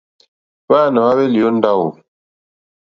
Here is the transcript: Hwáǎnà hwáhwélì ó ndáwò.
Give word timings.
Hwáǎnà 0.65 0.99
hwáhwélì 1.03 1.39
ó 1.47 1.49
ndáwò. 1.57 1.87